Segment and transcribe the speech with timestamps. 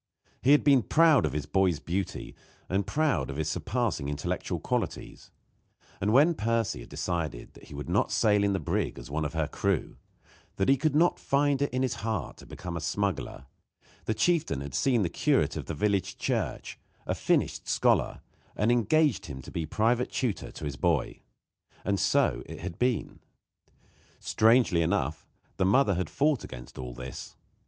[0.41, 2.33] He had been proud of his boy's beauty
[2.67, 5.29] and proud of his surpassing intellectual qualities;
[6.01, 9.25] and when Percy had decided that he would not sail in the brig as one
[9.25, 9.97] of her crew
[10.55, 13.45] that he could not find it in his heart to become a smuggler
[14.05, 18.21] the chieftain had seen the curate of the village church, a finished scholar,
[18.55, 21.19] and engaged him to be private tutor to his boy.
[21.85, 23.19] And so it had been.
[24.19, 25.27] Strangely enough,
[25.57, 27.35] the mother had fought against all this.